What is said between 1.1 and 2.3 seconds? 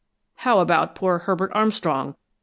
Herbert Armstrong?